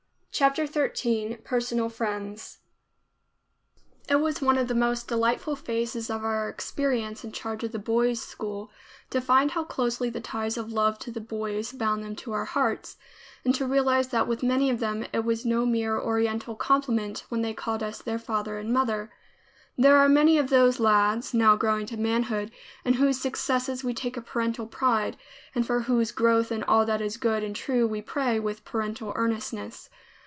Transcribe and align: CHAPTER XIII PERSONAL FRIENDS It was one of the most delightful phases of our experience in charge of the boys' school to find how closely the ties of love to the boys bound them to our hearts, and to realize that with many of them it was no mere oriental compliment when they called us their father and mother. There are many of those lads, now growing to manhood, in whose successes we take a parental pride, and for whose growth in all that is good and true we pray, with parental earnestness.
CHAPTER 0.33 0.65
XIII 0.65 1.37
PERSONAL 1.43 1.89
FRIENDS 1.89 2.59
It 4.09 4.15
was 4.15 4.41
one 4.41 4.57
of 4.57 4.69
the 4.69 4.73
most 4.73 5.07
delightful 5.09 5.55
phases 5.57 6.09
of 6.09 6.23
our 6.23 6.47
experience 6.49 7.23
in 7.25 7.31
charge 7.33 7.63
of 7.65 7.73
the 7.73 7.77
boys' 7.77 8.21
school 8.23 8.71
to 9.11 9.19
find 9.21 9.51
how 9.51 9.65
closely 9.65 10.09
the 10.09 10.21
ties 10.21 10.57
of 10.57 10.71
love 10.71 10.97
to 10.99 11.11
the 11.11 11.19
boys 11.21 11.73
bound 11.73 12.03
them 12.03 12.15
to 12.15 12.31
our 12.31 12.45
hearts, 12.45 12.95
and 13.43 13.53
to 13.55 13.67
realize 13.67 14.07
that 14.07 14.25
with 14.27 14.41
many 14.41 14.69
of 14.71 14.79
them 14.79 15.05
it 15.13 15.25
was 15.25 15.45
no 15.45 15.65
mere 15.65 15.99
oriental 15.99 16.55
compliment 16.55 17.25
when 17.29 17.41
they 17.43 17.53
called 17.53 17.83
us 17.83 18.01
their 18.01 18.17
father 18.17 18.57
and 18.57 18.71
mother. 18.71 19.11
There 19.77 19.97
are 19.97 20.09
many 20.09 20.37
of 20.39 20.49
those 20.49 20.79
lads, 20.79 21.33
now 21.35 21.55
growing 21.57 21.85
to 21.87 21.97
manhood, 21.97 22.51
in 22.85 22.95
whose 22.95 23.19
successes 23.19 23.83
we 23.83 23.93
take 23.93 24.15
a 24.17 24.21
parental 24.21 24.65
pride, 24.65 25.17
and 25.53 25.67
for 25.67 25.81
whose 25.81 26.11
growth 26.11 26.51
in 26.53 26.63
all 26.63 26.85
that 26.85 27.01
is 27.01 27.17
good 27.17 27.43
and 27.43 27.55
true 27.55 27.85
we 27.85 28.01
pray, 28.01 28.39
with 28.39 28.65
parental 28.65 29.11
earnestness. 29.17 29.89